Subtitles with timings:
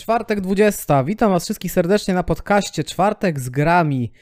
[0.00, 1.04] Czwartek 20.
[1.04, 4.12] Witam Was wszystkich serdecznie na podcaście Czwartek z grami.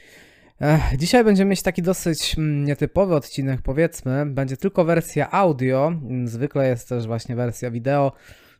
[0.61, 4.25] Ech, dzisiaj będziemy mieć taki dosyć mm, nietypowy odcinek, powiedzmy.
[4.25, 5.87] Będzie tylko wersja audio.
[5.87, 8.11] Mm, Zwykle jest też właśnie wersja wideo.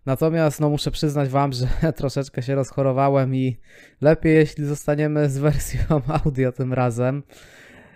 [0.06, 3.58] Natomiast no, muszę przyznać Wam, że troszeczkę się rozchorowałem i
[4.02, 5.82] lepiej, jeśli zostaniemy z wersją
[6.26, 7.24] audio tym razem.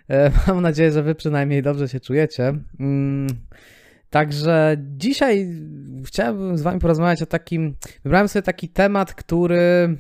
[0.09, 2.53] E, Mam nadzieję, że Wy przynajmniej dobrze się czujecie.
[2.79, 3.27] Mm,
[4.13, 5.47] Także dzisiaj
[6.05, 7.75] chciałbym z Wami porozmawiać o takim.
[8.03, 9.97] Wybrałem sobie taki temat, który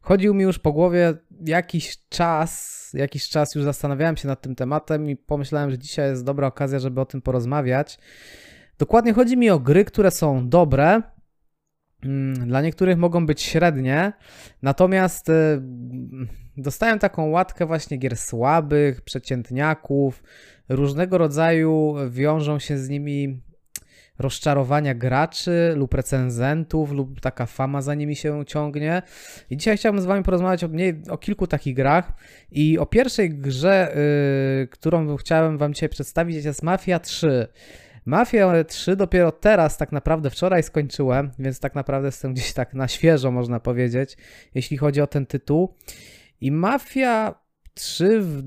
[0.00, 1.14] chodził mi już po głowie
[1.46, 2.90] jakiś czas.
[2.94, 6.78] Jakiś czas już zastanawiałem się nad tym tematem i pomyślałem, że dzisiaj jest dobra okazja,
[6.78, 7.98] żeby o tym porozmawiać.
[8.78, 11.02] Dokładnie chodzi mi o gry, które są dobre.
[12.04, 14.12] Mm, Dla niektórych mogą być średnie,
[14.62, 15.32] natomiast y,
[16.56, 20.22] dostałem taką łatkę właśnie gier słabych, przeciętniaków,
[20.68, 23.42] różnego rodzaju wiążą się z nimi
[24.18, 29.02] rozczarowania graczy lub recenzentów, lub taka fama za nimi się ciągnie.
[29.50, 30.68] I dzisiaj chciałbym z Wami porozmawiać o,
[31.10, 32.12] o kilku takich grach.
[32.50, 33.92] I o pierwszej grze,
[34.60, 37.48] yy, którą chciałem Wam dzisiaj przedstawić, jest Mafia 3.
[38.06, 42.88] Mafia 3 dopiero teraz, tak naprawdę wczoraj skończyłem, więc tak naprawdę jestem gdzieś tak na
[42.88, 44.16] świeżo, można powiedzieć,
[44.54, 45.74] jeśli chodzi o ten tytuł.
[46.40, 47.34] I Mafia
[47.74, 48.42] 3 w,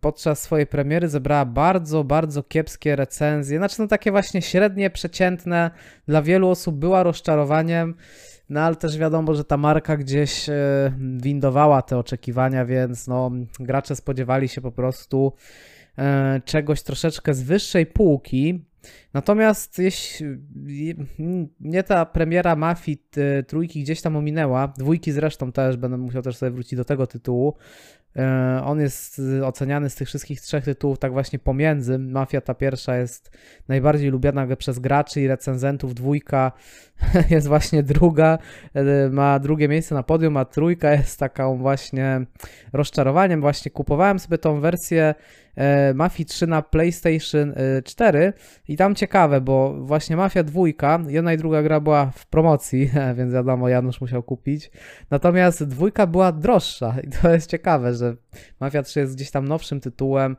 [0.00, 3.58] podczas swojej premiery zebrała bardzo, bardzo kiepskie recenzje.
[3.58, 5.70] Znaczy, no takie właśnie średnie, przeciętne.
[6.08, 7.94] Dla wielu osób była rozczarowaniem.
[8.48, 10.54] No ale też wiadomo, że ta marka gdzieś e,
[11.16, 13.30] windowała te oczekiwania, więc no,
[13.60, 15.32] gracze spodziewali się po prostu
[15.98, 18.69] e, czegoś troszeczkę z wyższej półki.
[19.14, 20.94] Natomiast jeśli
[21.60, 23.04] mnie ta premiera Mafii
[23.46, 27.56] trójki gdzieś tam ominęła, dwójki zresztą też, będę musiał też sobie wrócić do tego tytułu,
[28.16, 31.98] E, On jest oceniany z tych wszystkich trzech tytułów tak właśnie pomiędzy.
[31.98, 33.30] Mafia ta pierwsza jest
[33.68, 35.94] najbardziej lubiana przez graczy i recenzentów.
[35.94, 36.52] Dwójka
[37.30, 38.38] jest właśnie druga,
[38.74, 42.26] e, ma drugie miejsce na podium, a trójka jest taką właśnie
[42.72, 43.40] rozczarowaniem.
[43.40, 45.14] Właśnie kupowałem sobie tą wersję
[45.94, 48.32] Mafii 3 na PlayStation e, 4
[48.68, 50.62] i tam ciekawe, bo właśnie Mafia 2,
[51.08, 54.70] jedna i druga gra była w promocji, więc wiadomo, Janusz musiał kupić.
[55.10, 58.16] Natomiast dwójka była droższa i to jest ciekawe, że
[58.60, 60.36] Mafia 3 jest gdzieś tam nowszym tytułem,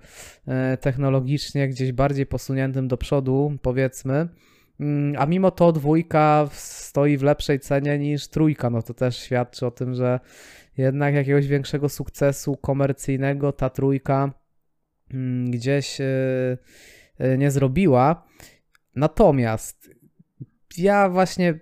[0.47, 4.27] e, technologicznie gdzieś bardziej posuniętym do przodu, powiedzmy.
[4.79, 8.69] Mm, A mimo to dwójka stoi w lepszej cenie niż trójka.
[8.69, 10.19] No to też świadczy o tym, że
[10.77, 14.40] jednak jakiegoś większego sukcesu komercyjnego ta trójka
[15.49, 16.05] gdzieś e,
[17.17, 18.27] e, nie zrobiła.
[18.95, 19.89] Natomiast
[20.77, 21.59] ja właśnie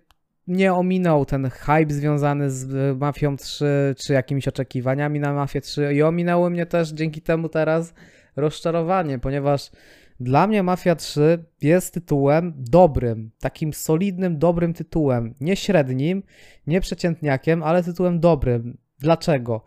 [0.48, 3.66] nie ominął ten hype związany z e, Mafią 3
[3.98, 7.94] czy jakimiś oczekiwaniami na Mafię 3 i ominęło mnie też dzięki temu teraz
[8.36, 9.72] rozczarowanie, ponieważ
[10.20, 15.36] dla mnie Mafia 3 jest tytułem dobrym, takim solidnym, dobrym tytułem.
[15.42, 16.24] Nie średnim,
[16.68, 18.78] nie przeciętniakiem, ale tytułem dobrym.
[19.00, 19.64] Dlaczego?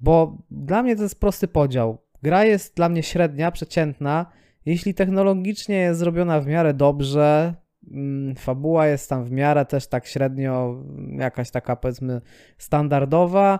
[0.00, 1.98] Bo dla mnie to jest prosty podział.
[2.22, 4.26] Gra jest dla mnie średnia, przeciętna,
[4.66, 7.54] jeśli technologicznie jest zrobiona w miarę dobrze,
[7.90, 10.82] mm, fabuła jest tam w miarę też tak średnio,
[11.18, 12.20] jakaś taka powiedzmy
[12.58, 13.58] standardowa,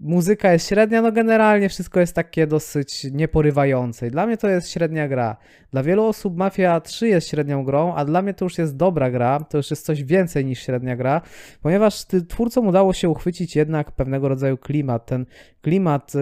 [0.00, 4.06] muzyka jest średnia, no generalnie wszystko jest takie dosyć nieporywające.
[4.06, 5.36] I dla mnie to jest średnia gra.
[5.70, 9.10] Dla wielu osób Mafia 3 jest średnią grą, a dla mnie to już jest dobra
[9.10, 11.20] gra, to już jest coś więcej niż średnia gra,
[11.62, 15.06] ponieważ twórcom udało się uchwycić jednak pewnego rodzaju klimat.
[15.06, 15.26] Ten
[15.62, 16.18] klimat y,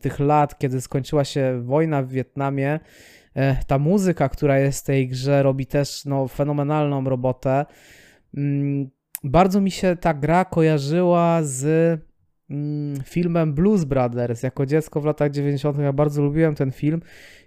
[0.00, 2.80] tych lat, kiedy skończyła się wojna w Wietnamie,
[3.34, 7.66] e, ta muzyka, która jest w tej grze, robi też no, fenomenalną robotę.
[8.36, 8.90] Mm,
[9.24, 11.64] Bardzo mi się ta gra kojarzyła z
[12.50, 14.42] mm, filmem Blues Brothers.
[14.42, 15.78] Jako dziecko w latach 90.
[15.78, 17.02] ja bardzo lubiłem ten film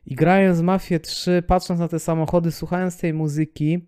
[0.06, 3.88] i grając Mafię 3, patrząc na te samochody, słuchając tej muzyki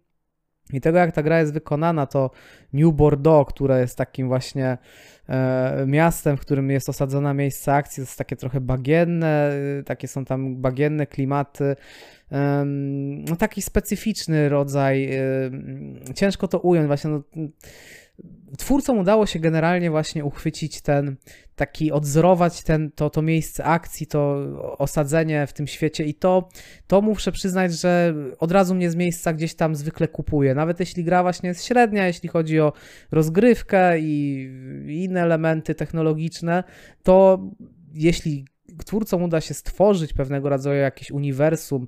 [0.74, 2.32] i tego, jak ta gra jest wykonana, to
[2.74, 4.78] New Bordeaux, które jest takim właśnie
[5.30, 10.26] e, miastem, w którym jest osadzona miejsce akcji, jest takie trochę bagienne, y, takie są
[10.26, 11.76] tam bagienne klimaty,
[12.32, 15.10] em, no taki specyficzny rodzaj,
[16.10, 17.24] y, ciężko to ująć, właśnie no,
[18.58, 21.16] twórcom udało się generalnie właśnie uchwycić ten,
[21.56, 24.46] taki odzorować ten, to, to miejsce akcji, to
[24.78, 26.50] osadzenie w tym świecie i to,
[26.88, 30.56] to muszę przyznać, że od razu mnie z miejsca gdzieś tam zwykle kupuje.
[30.56, 32.74] Nawet jeśli gra właśnie jest średnia, jeśli chodzi o
[33.12, 34.44] rozgrywkę i,
[34.88, 36.64] inne elementy technologiczne,
[37.04, 37.40] to
[37.94, 38.46] jeśli
[38.86, 41.88] twórcom uda się stworzyć pewnego rodzaju jakieś uniwersum,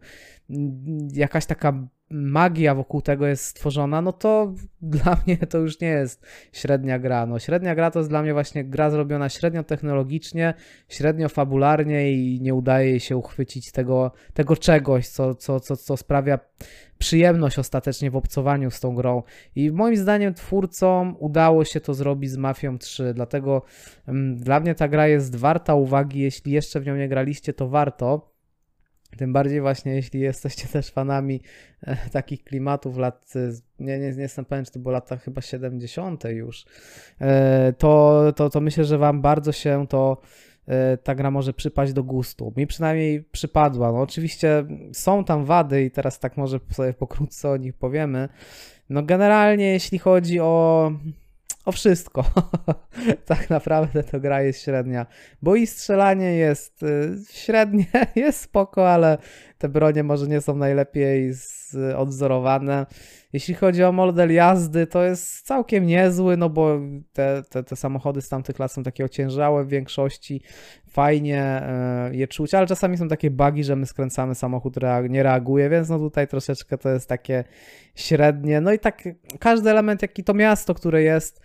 [1.13, 6.25] jakaś taka magia wokół tego jest stworzona, no to dla mnie to już nie jest
[6.51, 7.25] średnia gra.
[7.25, 10.53] No, średnia gra to jest dla mnie właśnie gra zrobiona średnio technologicznie,
[10.89, 16.39] średnio fabularnie i nie udaje się uchwycić tego, tego czegoś, co, co, co, co sprawia
[16.97, 19.23] przyjemność ostatecznie w obcowaniu z tą grą.
[19.55, 23.61] I moim zdaniem twórcom udało się to zrobić z Mafią 3, dlatego
[24.07, 26.19] um, dla mnie ta gra jest warta uwagi.
[26.19, 28.30] Jeśli jeszcze w nią nie graliście, to warto.
[29.17, 31.41] Tym bardziej właśnie, jeśli jesteście też fanami
[31.83, 33.33] e, takich klimatów lat,
[33.79, 36.23] nie, nie, nie jestem pewien, czy to było lata chyba 70.
[36.23, 36.65] już,
[37.21, 40.21] e, to, to, to myślę, że Wam bardzo się to
[40.67, 42.53] e, ta gra może przypaść do gustu.
[42.57, 43.91] Mi przynajmniej przypadła.
[43.91, 48.29] No oczywiście są tam wady i teraz tak może sobie pokrótce o nich powiemy.
[48.89, 50.91] No generalnie jeśli chodzi o
[51.65, 52.23] o wszystko.
[53.25, 55.05] tak naprawdę to gra jest średnia,
[55.41, 57.85] bo i strzelanie jest y, średnie,
[58.15, 59.17] jest spoko, ale
[59.61, 61.33] te bronie może nie są najlepiej
[61.97, 62.85] odzorowane.
[63.33, 66.79] Jeśli chodzi o model jazdy, to jest całkiem niezły, no bo
[67.13, 70.41] te, te, te samochody z tamtych lat są takie ociężałe w większości,
[70.89, 74.75] fajnie e, je czuć, ale czasami są takie bugi, że my skręcamy, samochód
[75.09, 77.43] nie reaguje, więc no tutaj troszeczkę to jest takie
[77.95, 78.61] średnie.
[78.61, 79.03] No i tak
[79.39, 81.41] każdy element, jaki to miasto, które jest,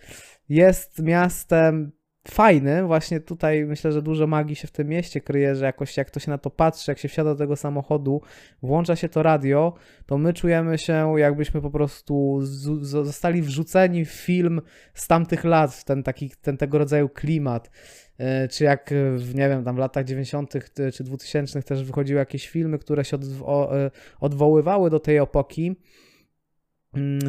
[0.49, 1.91] jest miastem
[2.29, 2.83] fajny.
[2.83, 6.19] Właśnie tutaj myślę, że dużo magii się w tym mieście kryje, że jakoś jak to
[6.19, 8.21] się na to patrzy, jak się wsiada do tego samochodu,
[8.61, 9.73] włącza się to radio,
[10.05, 12.39] to my czujemy się jakbyśmy po prostu
[12.81, 14.61] zostali wrzuceni w film
[14.93, 17.69] z tamtych lat, w ten taki, ten tego rodzaju klimat.
[18.17, 20.53] E, czy jak w, nie wiem, tam w latach 90.
[20.93, 25.75] czy 2000 też wychodziły jakieś filmy, które się e, odwoływały do tej epoki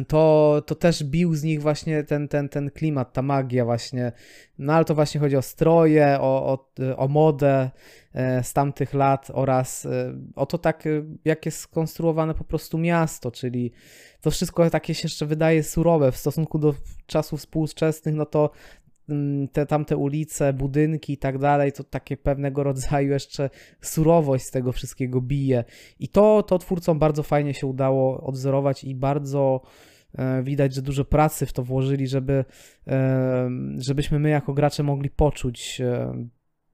[0.07, 4.11] to, to też bił z nich właśnie ten, ten, ten klimat, ta magia właśnie.
[4.57, 6.67] No ale to właśnie chodzi o stroje, o, o,
[6.97, 7.69] o modę
[8.13, 10.89] e, z tamtych lat oraz e, o to tak, e,
[11.25, 13.71] jak jest skonstruowane po prostu miasto, czyli
[14.21, 16.75] to wszystko takie się jeszcze wydaje surowe w stosunku do
[17.05, 18.78] czasów współczesnych, no to Mm,
[19.51, 23.49] te tamte ulice, budynki i tak dalej, to takie pewnego rodzaju jeszcze
[23.81, 25.63] surowość z tego wszystkiego bije.
[25.99, 29.61] I to, to twórcom bardzo fajnie się udało odzorować i bardzo
[30.17, 32.45] e, widać, że dużo pracy w to włożyli, żeby,
[32.87, 36.13] e, żebyśmy my jako gracze mogli poczuć e,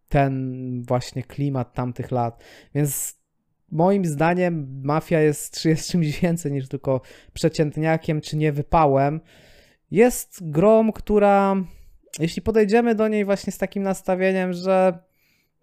[0.09, 2.43] ten właśnie klimat tamtych lat.
[2.75, 3.19] Więc
[3.71, 7.01] moim zdaniem mafia jest, jest czymś więcej niż tylko
[7.33, 9.21] przeciętniakiem czy nie wypałem.
[9.91, 11.55] Jest grą, która
[12.19, 14.99] jeśli podejdziemy do niej właśnie z takim nastawieniem, że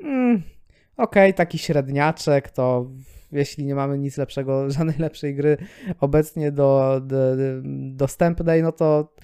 [0.01, 0.43] mm,
[0.97, 2.91] okej, okay, taki średniaczek, to
[3.33, 5.57] jeśli nie mamy nic lepszego, żadnej lepszej gry
[6.01, 7.43] obecnie do, do, do
[7.95, 9.15] dostępnej, no to,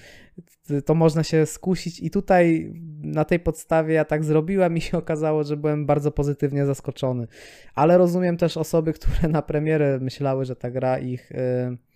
[0.85, 1.99] to można się skusić.
[1.99, 6.65] I tutaj na tej podstawie ja tak zrobiłem i się okazało, że byłem bardzo pozytywnie
[6.65, 7.27] zaskoczony.
[7.75, 11.31] Ale rozumiem też osoby, które na premierę myślały, że ta gra ich.
[11.31, 11.88] Yy,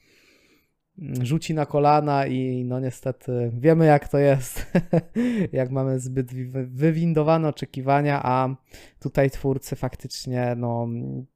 [1.22, 4.74] rzuci na kolana i no niestety wiemy jak to jest,
[5.54, 8.56] jak mamy zbyt wywindowane oczekiwania, a
[9.00, 10.88] tutaj twórcy faktycznie no,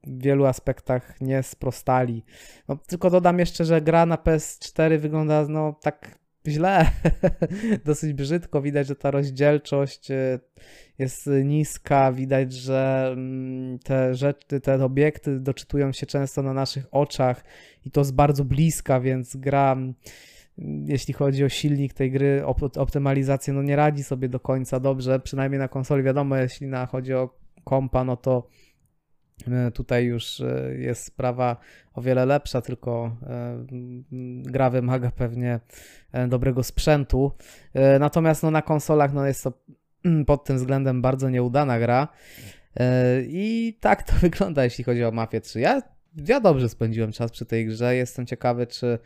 [0.03, 2.23] w wielu aspektach nie sprostali.
[2.67, 6.91] No, tylko dodam jeszcze, że gra na PS4 wygląda no tak źle,
[7.85, 8.61] dosyć brzydko.
[8.61, 10.39] Widać, że ta rozdzielczość y,
[10.99, 17.43] jest niska, widać, że mm, te rzeczy, te obiekty doczytują się często na naszych oczach
[17.85, 19.93] i to z bardzo bliska, więc gra mm,
[20.87, 22.45] jeśli chodzi o silnik tej gry,
[22.77, 26.03] optymalizację, no nie radzi sobie do końca dobrze, przynajmniej na konsoli.
[26.03, 27.29] Wiadomo, jeśli na, chodzi o
[27.63, 28.47] kompa, no to
[29.73, 31.57] tutaj już e, jest sprawa
[31.93, 33.65] o wiele lepsza, tylko e,
[34.43, 35.59] gra wymaga pewnie
[36.27, 37.31] dobrego sprzętu.
[37.99, 39.53] Natomiast no, na konsolach no, jest to
[40.27, 42.07] pod tym względem bardzo nieudana gra.
[43.27, 45.59] I tak to wygląda, jeśli chodzi o Mafię 3.
[45.59, 45.81] Ja,
[46.27, 47.95] ja dobrze spędziłem czas przy tej grze.
[47.95, 48.99] Jestem ciekawy, czy E,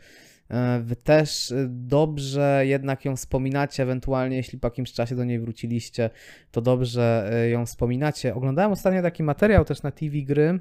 [1.04, 6.10] też dobrze jednak ją wspominacie, ewentualnie jeśli po jakimś czasie do niej wróciliście,
[6.50, 8.34] to dobrze e, ją wspominacie.
[8.34, 10.60] Oglądałem ostatnio taki materiał też na TV Gry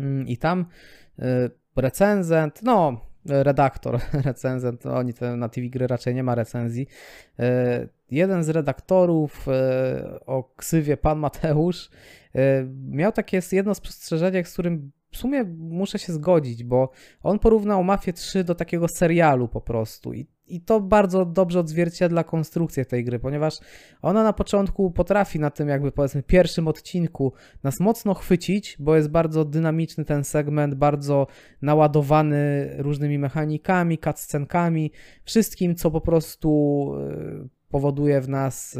[0.00, 0.66] mm, i tam
[1.18, 6.86] e, recenzent, no redaktor, recenzent, oni to na TV Gry raczej nie ma recenzji.
[8.10, 9.46] Jeden z redaktorów
[10.26, 11.90] o ksywie Pan Mateusz
[12.90, 16.90] miał takie jedno spostrzeżenie, z którym w sumie muszę się zgodzić, bo
[17.22, 22.24] on porównał Mafię 3 do takiego serialu po prostu i, i to bardzo dobrze odzwierciedla
[22.24, 23.58] konstrukcję tej gry, ponieważ
[24.02, 29.08] ona na początku potrafi na tym jakby powiedzmy pierwszym odcinku nas mocno chwycić, bo jest
[29.08, 31.26] bardzo dynamiczny ten segment, bardzo
[31.62, 34.92] naładowany różnymi mechanikami, cutscenkami,
[35.24, 36.92] wszystkim co po prostu
[37.70, 38.78] powoduje w nas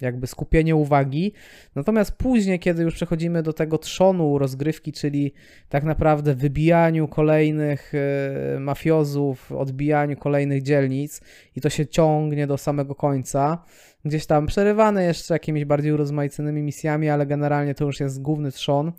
[0.00, 1.32] jakby skupienie uwagi.
[1.74, 5.32] Natomiast później, kiedy już przechodzimy do tego trzonu rozgrywki, czyli
[5.68, 11.20] tak naprawdę wybijaniu kolejnych y, mafiozów, odbijaniu kolejnych dzielnic
[11.56, 13.64] i to się ciągnie do samego końca,
[14.04, 18.92] gdzieś tam przerywane jeszcze jakimiś bardziej urozmaiconymi misjami, ale generalnie to już jest główny trzon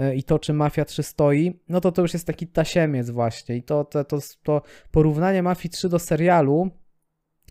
[0.00, 3.56] y, i to, czy Mafia 3 stoi, no to to już jest taki tasiemiec właśnie.
[3.56, 6.70] I to, to, to, to porównanie Mafii 3 do serialu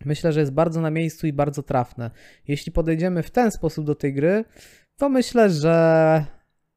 [0.04, 2.10] myślę, że jest bardzo na miejscu i bardzo trafne.
[2.48, 4.44] Jeśli podejdziemy w ten sposób do tej gry,
[4.96, 6.24] to myślę, że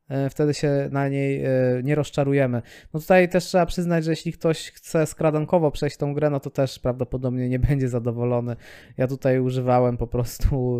[0.09, 1.49] e, wtedy się na niej e,
[1.83, 2.61] nie rozczarujemy.
[2.93, 6.49] No tutaj też trzeba przyznać, że jeśli ktoś chce skradankowo przejść tą grę, no to
[6.49, 8.55] też prawdopodobnie nie będzie zadowolony.
[8.97, 10.79] Ja tutaj używałem po prostu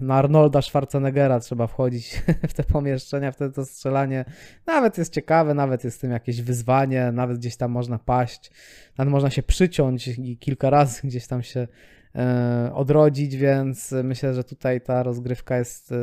[0.00, 4.24] na Arnolda Schwarzeneggera trzeba wchodzić w te pomieszczenia, wtedy to strzelanie
[4.66, 8.50] nawet jest ciekawe, nawet jest w tym jakieś wyzwanie, nawet gdzieś tam można paść,
[8.98, 11.68] nawet można się przyciąć i kilka razy gdzieś tam się
[12.14, 15.92] e, odrodzić, więc myślę, że tutaj ta rozgrywka jest.
[15.92, 15.96] E,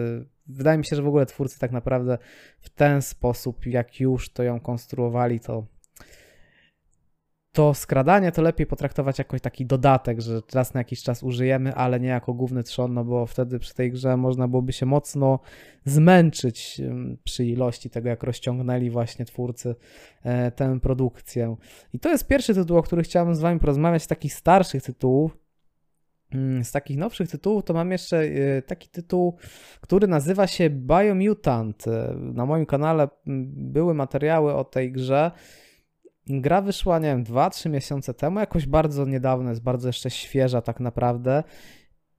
[0.48, 2.18] wydaje mi się, że w ogóle twórcy tak naprawdę
[2.60, 5.66] w ten sposób, jak już to ją konstruowali, to
[7.52, 12.00] to skradanie to lepiej potraktować jako taki dodatek, że raz na jakiś czas użyjemy, ale
[12.00, 15.40] nie jako główny trzon, no bo wtedy przy tej grze można byłoby się mocno
[15.86, 16.82] zmęczyć
[17.24, 19.76] przy ilości tego, jak rozciągnęli właśnie twórcy
[20.24, 21.56] e, tę produkcję.
[21.94, 25.38] I to jest pierwszy tytuł, o którym chciałbym z wami porozmawiać, z takich starszych tytułów.
[26.32, 29.38] Mm, z takich nowszych tytułów to mam jeszcze e, taki tytuł,
[29.82, 31.88] który nazywa się Biomutant.
[31.88, 33.08] E, na moim kanale
[33.56, 35.32] były materiały o tej grze
[36.30, 40.80] Gra wyszła, nie wiem, 2-3 miesiące temu, jakoś bardzo niedawno, jest bardzo jeszcze świeża tak
[40.80, 41.44] naprawdę.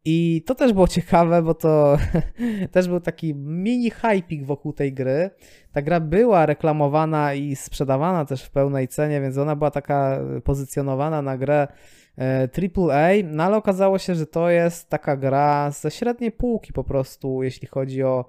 [0.05, 1.99] I to też było ciekawe, bo to
[2.73, 5.31] też był taki mini hypik wokół tej gry.
[5.73, 11.23] Ta gra była reklamowana i sprzedawana też w pełnej cenie, więc ona była taka pozycjonowana
[11.23, 11.69] na grę
[12.19, 16.85] AAA, e, no ale okazało się, że to jest taka gra ze średniej półki po
[16.85, 18.25] prostu, jeśli chodzi o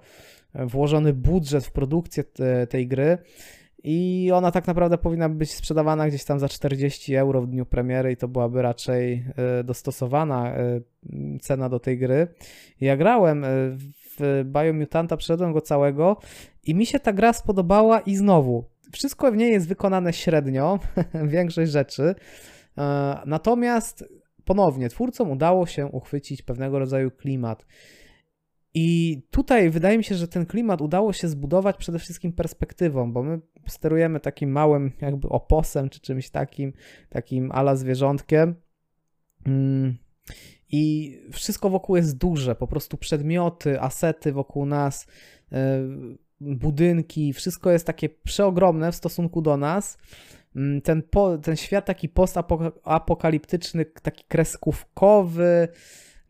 [0.56, 2.24] włożony budżet w produkcję
[2.70, 3.18] tej gry.
[3.84, 8.12] I ona tak naprawdę powinna być sprzedawana gdzieś tam za 40 euro w dniu premiery
[8.12, 10.82] i to byłaby raczej e, dostosowana e,
[11.42, 12.28] cena do tej gry.
[12.82, 13.48] Ja grałem e,
[14.20, 16.18] w Biomutanta, przeszedłem go całego
[16.64, 20.80] i mi się ta gra spodobała i znowu, wszystko w niej jest wykonane średnio,
[21.24, 22.16] większość rzeczy,
[23.26, 24.06] natomiast
[24.46, 27.66] ponownie twórcom udało się uchwycić pewnego rodzaju klimat.
[28.74, 33.24] I tutaj wydaje mi się, że ten klimat udało się zbudować przede wszystkim perspektywą, bo
[33.24, 36.74] my sterujemy takim małym jakby oposem czy czymś takim,
[37.10, 38.56] takim ala zwierzątkiem.
[39.46, 39.98] Mm.
[40.70, 45.08] I wszystko wokół jest duże, po prostu przedmioty, asety wokół nas,
[45.52, 45.82] e,
[46.42, 49.98] budynki, wszystko jest takie przeogromne w stosunku do nas.
[50.56, 55.68] Mm, ten, po, ten świat taki postapokaliptyczny, taki kreskówkowy,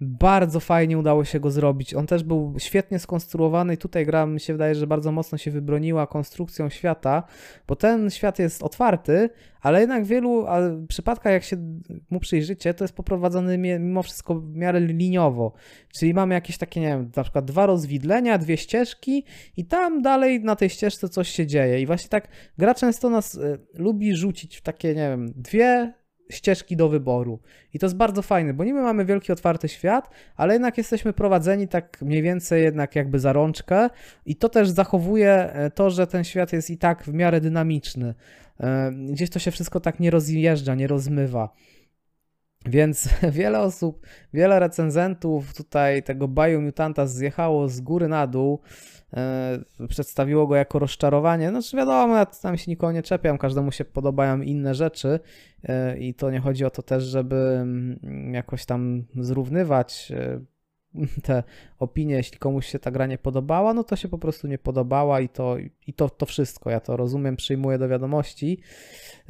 [0.02, 1.94] bardzo fajnie udało się go zrobić.
[1.94, 5.52] On też był świetnie skonstruowany i tutaj gra mi się wydaje, że bardzo mocno się
[5.52, 7.24] wybroniła konstrukcją świata,
[7.68, 9.30] bo ten świat jest otwarty,
[9.62, 10.46] ale jednak w wielu
[10.88, 11.58] przypadkach, jak się
[12.10, 15.54] mu przyjrzycie, to jest poprowadzony mimo wszystko w miarę liniowo.
[15.94, 19.26] Czyli mamy jakieś takie, nie wiem, na przykład dwa rozwidlenia, dwie ścieżki
[19.58, 21.82] i tam dalej na tej ścieżce coś się dzieje.
[21.82, 22.28] I właśnie tak
[22.58, 26.01] gra często nas y, lubi rzucić w takie, nie wiem, dwie
[26.32, 27.40] ścieżki do wyboru.
[27.74, 31.68] I to jest bardzo fajne, bo niby mamy wielki otwarty świat, ale jednak jesteśmy prowadzeni
[31.68, 33.90] tak mniej więcej jednak jakby za rączkę
[34.26, 38.14] i to też zachowuje e, to, że ten świat jest i tak w miarę dynamiczny.
[38.60, 41.50] E, gdzieś to się wszystko tak nie rozjeżdża, nie rozmywa.
[42.66, 48.60] Więc wiele osób, wiele recenzentów tutaj tego Biomutanta zjechało z góry na dół,
[49.14, 51.50] e, przedstawiło go jako rozczarowanie.
[51.50, 55.20] Znaczy wiadomo, ja tam się nikogo nie czepiam, każdemu się podobają inne rzeczy
[55.64, 60.42] e, i to nie chodzi o to też, żeby mm, jakoś tam zrównywać e,
[61.24, 61.44] te
[61.80, 65.22] opinie, jeśli komuś się ta gra nie podobała, no to się po prostu nie podobała
[65.22, 65.58] i to,
[65.88, 66.70] i to, to wszystko.
[66.70, 68.60] Ja to rozumiem, przyjmuję do wiadomości.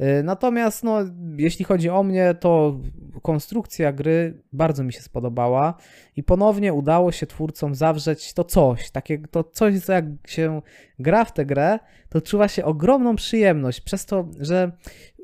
[0.00, 0.98] Y, natomiast, no,
[1.36, 2.80] jeśli chodzi o mnie, to
[3.22, 5.74] konstrukcja gry bardzo mi się spodobała
[6.16, 10.62] i ponownie udało się twórcom zawrzeć to coś, takie, to coś, co jak się
[10.98, 11.78] gra w tę grę,
[12.08, 14.72] to czuwa się ogromną przyjemność przez to, że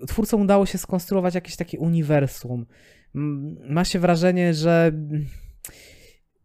[0.09, 2.67] twórcom udało się skonstruować jakieś takie uniwersum.
[3.69, 4.93] Ma się wrażenie, że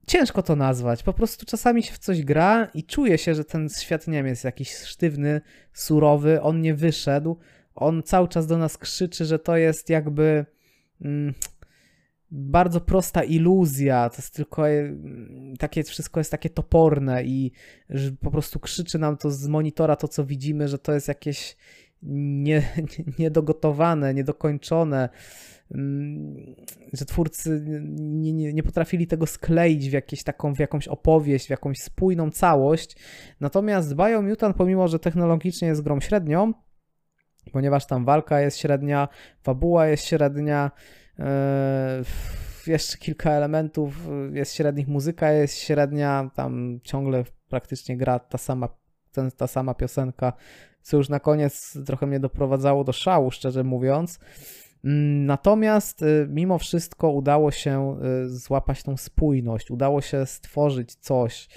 [0.08, 1.04] ciężko to nazwać.
[1.04, 4.44] Po prostu czasami się w coś gra i czuje się, że ten świat nie jest
[4.44, 5.42] jakiś sztywny,
[5.74, 7.38] surowy, on nie wyszedł.
[7.76, 10.46] On cały czas do nas krzyczy, że to jest jakby
[11.02, 11.34] mm,
[12.32, 14.10] bardzo prosta iluzja.
[14.10, 17.52] To jest tylko mm, takie, wszystko jest takie toporne i
[18.22, 21.58] po prostu krzyczy nam to z monitora to, co widzimy, że to jest jakieś
[22.06, 22.64] nie,
[23.20, 25.10] niedogotowane, niedokończone,
[25.72, 26.56] mm,
[26.94, 31.50] że twórcy nie, nie, nie potrafili tego skleić w, jakieś taką, w jakąś opowieść, w
[31.50, 32.96] jakąś spójną całość.
[33.40, 36.54] Natomiast Biomutant, pomimo że technologicznie jest grą średnią,
[37.52, 39.08] ponieważ tam walka jest średnia,
[39.44, 40.72] fabuła jest średnia,
[41.20, 41.26] yy,
[42.68, 48.70] jeszcze kilka elementów jest średnich, muzyka jest średnia, tam ciągle praktycznie gra ta sama,
[49.12, 50.34] ten, ta sama piosenka,
[50.84, 54.20] co już na koniec trochę mnie doprowadzało do szału, szczerze mówiąc.
[54.84, 61.48] Mm, natomiast y, mimo wszystko udało się y, złapać tą spójność, udało się stworzyć coś.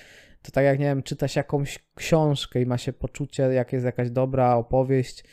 [0.42, 3.84] To tak jak nie wiem, czyta się jakąś książkę i ma się poczucie, jak jest
[3.84, 5.24] jakaś dobra opowieść,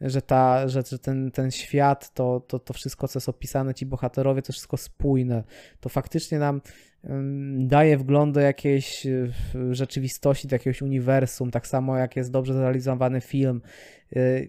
[0.00, 3.86] że, ta, że, że ten, ten świat, to, to, to wszystko, co jest opisane, ci
[3.86, 5.44] bohaterowie, to wszystko spójne.
[5.80, 6.60] To faktycznie nam
[7.58, 9.32] daje wgląd do jakiejś y,
[9.70, 13.62] rzeczywistości, do jakiegoś uniwersum, tak samo jak jest dobrze zrealizowany film,
[14.16, 14.48] y,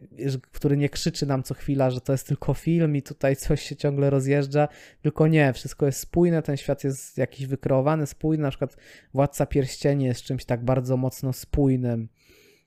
[0.52, 3.76] który nie krzyczy nam co chwila, że to jest tylko film i tutaj coś się
[3.76, 4.68] ciągle rozjeżdża,
[5.02, 8.78] tylko nie, wszystko jest spójne, ten świat jest jakiś wykreowany, spójny, na przykład
[9.14, 12.08] Władca Pierścieni jest czymś tak bardzo mocno spójnym.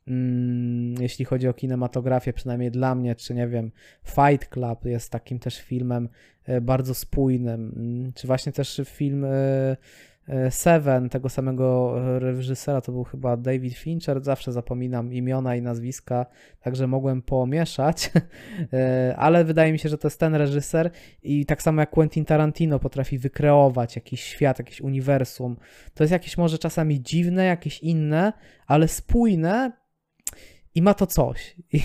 [0.09, 3.71] Mm, jeśli chodzi o kinematografię, przynajmniej dla mnie, czy nie wiem,
[4.05, 6.09] Fight Club jest takim też filmem
[6.45, 9.77] e, bardzo spójnym, mm, czy właśnie też film e,
[10.29, 16.27] e, Seven, tego samego reżysera, to był chyba David Fincher, zawsze zapominam imiona i nazwiska,
[16.61, 18.11] także mogłem pomieszać,
[19.17, 20.91] ale wydaje mi się, że to jest ten reżyser
[21.23, 25.57] i tak samo jak Quentin Tarantino potrafi wykreować jakiś świat, jakieś uniwersum.
[25.95, 28.33] To jest jakieś może czasami dziwne, jakieś inne,
[28.67, 29.84] ale spójne,
[30.75, 31.57] i ma to coś.
[31.73, 31.81] I,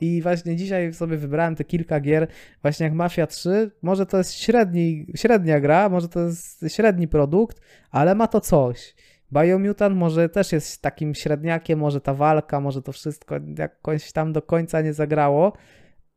[0.16, 2.28] I, właśnie dzisiaj sobie wybrałem te kilka gier,
[2.62, 3.70] właśnie jak Mafia 3.
[3.82, 8.94] Może to jest średni, średnia gra, może to jest średni produkt, ale ma to coś.
[9.32, 14.42] Biomutant może też jest takim średniakiem, może ta walka, może to wszystko jakoś tam do
[14.42, 15.52] końca nie zagrało,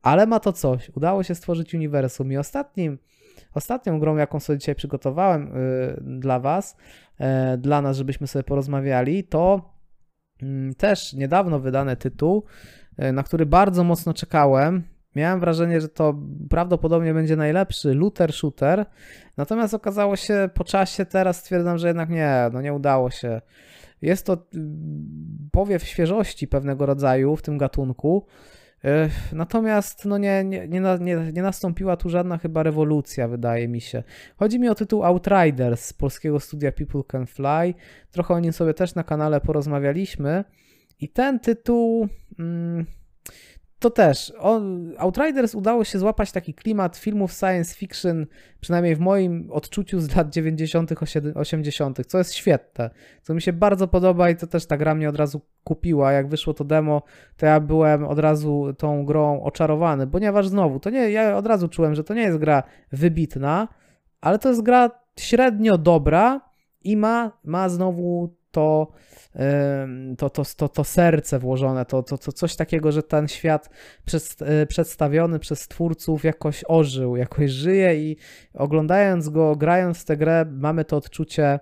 [0.02, 0.90] ale ma to coś.
[0.90, 2.32] Udało się stworzyć uniwersum.
[2.32, 2.98] I ostatnim,
[3.54, 5.54] ostatnią grą, jaką sobie dzisiaj przygotowałem
[6.08, 6.78] yy, dla Was,
[7.20, 7.26] yy,
[7.58, 9.72] dla nas, żebyśmy sobie porozmawiali, to
[10.78, 12.44] też niedawno wydany tytuł,
[12.98, 14.84] e, na który bardzo mocno czekałem.
[15.16, 16.16] Miałem wrażenie, że to
[16.50, 18.86] prawdopodobnie będzie najlepszy looter shooter,
[19.38, 23.42] natomiast okazało się po czasie, teraz stwierdzam, że jednak nie, no nie udało się.
[24.02, 28.26] Jest to mm, powiew świeżości pewnego rodzaju w tym gatunku.
[29.34, 30.82] Natomiast no nie, nie, nie,
[31.34, 34.04] nie, nastąpiła tu żadna chyba rewolucja, wydaje mi się.
[34.38, 37.74] Chodzi mi o tytuł Outriders z polskiego studia People Can Fly.
[38.12, 40.44] Trochę o nim sobie też na kanale porozmawialiśmy.
[41.00, 42.08] I ten tytuł.
[42.40, 42.86] Mm,
[43.82, 44.34] to też.
[44.98, 48.26] Outriders udało się złapać taki klimat filmów science fiction,
[48.60, 50.92] przynajmniej w moim odczuciu z lat 90.,
[51.36, 52.90] 80., co jest świetne.
[53.22, 56.12] Co mi się bardzo podoba i to też ta gra mnie od razu kupiła.
[56.12, 57.02] Jak wyszło to demo,
[57.38, 61.68] to ja byłem od razu tą grą oczarowany, ponieważ znowu, to nie, ja od razu
[61.68, 63.68] czułem, że to nie jest gra wybitna,
[64.22, 66.42] ale to jest gra średnio dobra
[66.84, 68.92] i ma, ma znowu to,
[70.18, 73.70] to, to, to, to serce włożone, to, to, to coś takiego, że ten świat
[74.42, 78.18] e, przedstawiony przez twórców jakoś ożył, jakoś żyje i
[78.54, 81.60] oglądając go, grając tę grę, mamy to odczucie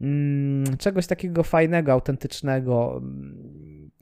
[0.00, 3.02] mm, czegoś takiego fajnego, autentycznego.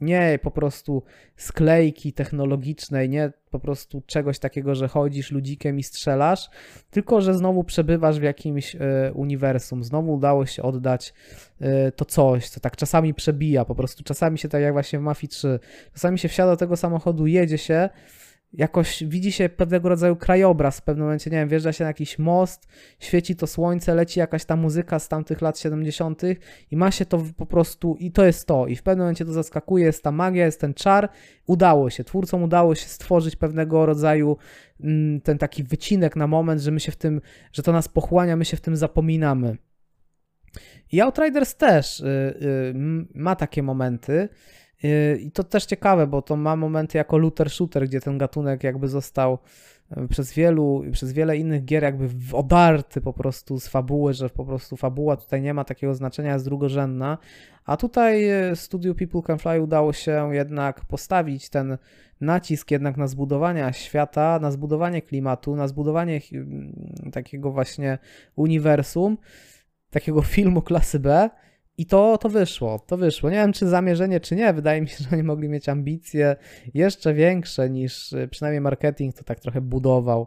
[0.00, 1.02] Nie po prostu
[1.36, 6.50] sklejki technologicznej, nie po prostu czegoś takiego, że chodzisz ludzikiem i strzelasz,
[6.90, 8.78] tylko że znowu przebywasz w jakimś y,
[9.14, 9.84] uniwersum.
[9.84, 11.14] Znowu udało się oddać
[11.62, 15.02] y, to coś, co tak czasami przebija, po prostu czasami się tak jak właśnie w
[15.02, 15.60] Mafii 3,
[15.92, 17.88] czasami się wsiada do tego samochodu, jedzie się
[18.54, 22.18] jakoś widzi się pewnego rodzaju krajobraz w pewnym momencie, nie wiem, wjeżdża się na jakiś
[22.18, 26.22] most, świeci to słońce, leci jakaś ta muzyka z tamtych lat 70.
[26.70, 29.32] i ma się to po prostu, i to jest to, i w pewnym momencie to
[29.32, 31.08] zaskakuje, jest ta magia, jest ten czar,
[31.46, 34.36] udało się, twórcom udało się stworzyć pewnego rodzaju
[34.80, 37.20] mm, ten taki wycinek na moment, że my się w tym,
[37.52, 39.56] że to nas pochłania, my się w tym zapominamy.
[40.92, 42.74] I Outriders też y, y,
[43.14, 44.28] ma takie momenty,
[45.20, 48.88] I to też ciekawe, bo to ma momenty jako looter shooter, gdzie ten gatunek jakby
[48.88, 49.38] został
[49.96, 54.44] yy, przez wielu, przez wiele innych gier jakby odarty po prostu z fabuły, że po
[54.44, 57.18] prostu fabuła tutaj nie ma takiego znaczenia, jest drugorzędna,
[57.64, 61.78] a tutaj yy, studiu People Can Fly udało się jednak postawić ten
[62.20, 66.20] nacisk jednak na zbudowanie świata, na zbudowanie klimatu, na zbudowanie
[67.12, 67.98] takiego właśnie
[68.36, 69.18] uniwersum,
[69.90, 71.30] takiego filmu klasy B,
[71.78, 73.30] i to, to wyszło, to wyszło.
[73.30, 74.52] Nie wiem, czy zamierzenie, czy nie.
[74.52, 76.36] Wydaje mi się, że oni mogli mieć ambicje
[76.74, 80.26] jeszcze większe niż y, przynajmniej marketing to tak trochę budował.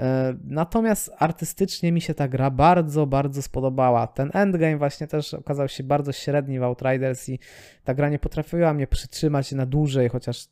[0.00, 4.06] E, natomiast artystycznie mi się ta gra bardzo, bardzo spodobała.
[4.06, 7.38] Ten endgame właśnie też okazał się bardzo średni w Outriders i
[7.84, 10.46] ta gra nie potrafiła mnie przytrzymać na dłużej, chociaż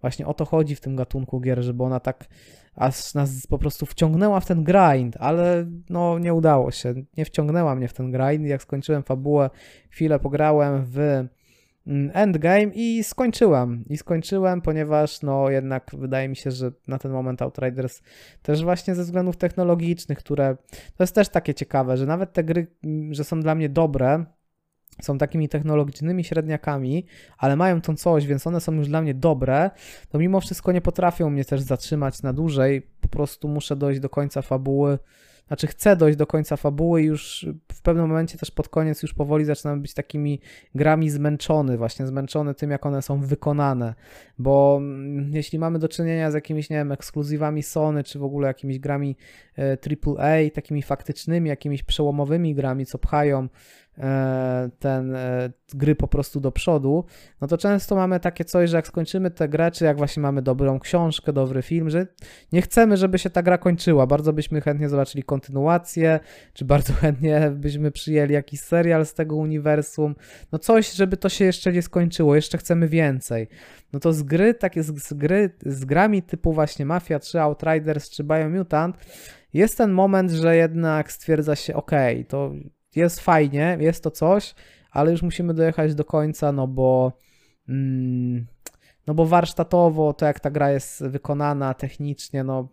[0.00, 2.24] właśnie o to chodzi w tym gatunku gier, żeby ona tak
[2.74, 6.94] aż nas po prostu wciągnęła w ten grind, ale no nie udało się.
[7.16, 8.46] Nie wciągnęła mnie w ten grind.
[8.46, 9.50] Jak skończyłem fabułę,
[9.90, 11.26] chwilę pograłem w
[12.12, 13.84] endgame i skończyłem.
[13.88, 18.02] I skończyłem, ponieważ no jednak wydaje mi się, że na ten moment Outriders
[18.42, 20.56] też właśnie ze względów technologicznych, które
[20.96, 24.24] to jest też takie ciekawe, że nawet te gry, mm, że są dla mnie dobre,
[25.02, 27.06] są takimi technologicznymi średniakami,
[27.38, 29.70] ale mają tą coś, więc one są już dla mnie dobre,
[30.08, 32.82] to mimo wszystko nie potrafią mnie też zatrzymać na dłużej.
[33.00, 34.98] Po prostu muszę dojść do końca fabuły
[35.50, 39.14] znaczy chcę dojść do końca fabuły i już w pewnym momencie też pod koniec już
[39.14, 40.40] powoli zaczynam być takimi
[40.74, 43.94] grami zmęczony, właśnie zmęczony tym, jak one są wykonane,
[44.38, 48.48] bo mm, jeśli mamy do czynienia z jakimiś, nie wiem, ekskluzywami Sony, czy w ogóle
[48.48, 49.16] jakimiś grami
[49.58, 53.48] AAA, takimi faktycznymi, jakimiś przełomowymi grami, co pchają
[53.89, 53.89] E,
[54.78, 57.04] ten e, gry po prostu do przodu,
[57.40, 60.42] no to często mamy takie coś, że jak skończymy tę grę, czy jak właśnie mamy
[60.42, 62.06] dobrą książkę, dobry film, że
[62.52, 64.06] nie chcemy, żeby się ta gra kończyła.
[64.06, 66.20] Bardzo byśmy chętnie zobaczyli kontynuację,
[66.52, 70.14] czy bardzo chętnie byśmy przyjęli jakiś serial z tego uniwersum.
[70.52, 73.48] No coś, żeby to się jeszcze nie skończyło, jeszcze chcemy więcej.
[73.92, 78.10] No to z gry, takie z, z gry, z grami typu właśnie Mafia 3, Outriders
[78.10, 78.96] czy Biomutant
[79.54, 81.90] jest ten moment, że jednak stwierdza się, ok,
[82.28, 82.52] to
[82.96, 84.54] jest fajnie, jest to coś,
[84.90, 87.12] ale już musimy dojechać do końca, no bo
[87.68, 88.46] mm,
[89.06, 92.68] no bo warsztatowo, to jak ta gra jest wykonana technicznie, no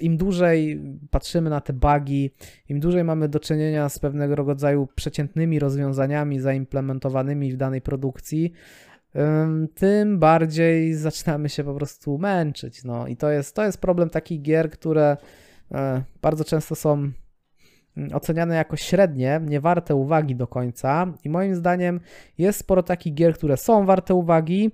[0.00, 2.30] im dłużej patrzymy na te bugi,
[2.68, 8.52] im dłużej mamy do czynienia z pewnego rodzaju przeciętnymi rozwiązaniami zaimplementowanymi w danej produkcji,
[9.74, 12.84] tym bardziej zaczynamy się po prostu męczyć.
[12.84, 15.16] No i to jest, to jest problem takich gier, które
[15.72, 17.10] e, bardzo często są
[18.12, 21.12] oceniane jako średnie, nie warte uwagi do końca.
[21.24, 22.00] I moim zdaniem
[22.38, 24.70] jest sporo takich gier, które są warte uwagi,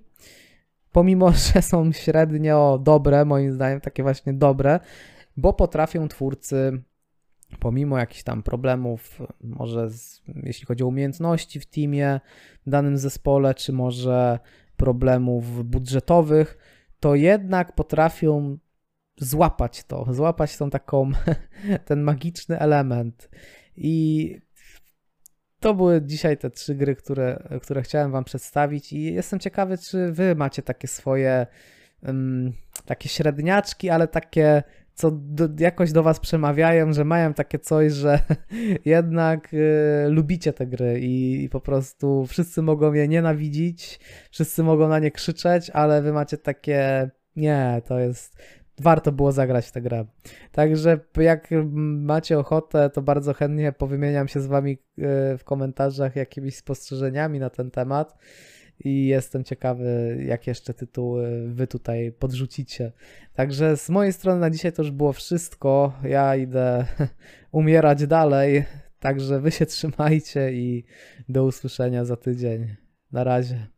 [0.92, 4.80] pomimo że są średnio dobre, moim zdaniem takie właśnie dobre,
[5.36, 6.82] bo potrafią twórcy
[7.60, 12.20] pomimo jakichś tam problemów, może z, jeśli chodzi o umiejętności w teamie,
[12.66, 14.38] w danym zespole, czy może
[14.76, 16.58] problemów budżetowych,
[17.00, 18.58] to jednak potrafią
[19.18, 21.10] złapać to, złapać tą taką,
[21.86, 23.28] ten magiczny element.
[23.76, 24.40] I
[25.60, 30.12] to były dzisiaj te trzy gry, które, które chciałem Wam przedstawić, i jestem ciekawy, czy
[30.12, 31.46] Wy macie takie swoje,
[32.02, 32.52] um,
[32.84, 34.62] takie średniaczki, ale takie,
[34.94, 38.20] co do, jakoś do Was przemawiają, że mają takie coś, że
[38.84, 39.58] jednak y,
[40.08, 44.00] lubicie te gry i, i po prostu wszyscy mogą je nienawidzić,
[44.30, 48.36] wszyscy mogą na nie krzyczeć, ale Wy macie takie nie, to jest,
[48.80, 50.04] warto było zagrać tę grę.
[50.52, 54.76] Także jak macie ochotę, to bardzo chętnie powymieniam się z wami e,
[55.38, 58.18] w komentarzach jakimiś spostrzeżeniami na ten temat
[58.84, 62.92] i jestem ciekawy, jak jeszcze tytuły wy tutaj podrzucicie.
[63.34, 65.92] Także z mojej strony na dzisiaj to już było wszystko.
[66.02, 66.86] Ja idę
[67.52, 68.64] umierać dalej,
[68.98, 70.84] także wy się trzymajcie i
[71.28, 72.76] do usłyszenia za tydzień.
[73.12, 73.75] Na razie.